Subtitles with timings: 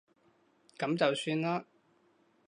[0.79, 1.65] 噉就算啦